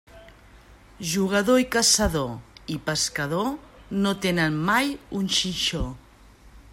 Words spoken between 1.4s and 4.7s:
i caçador i pescador no tenen